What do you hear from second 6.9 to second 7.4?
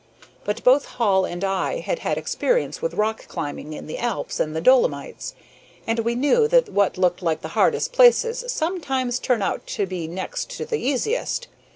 looked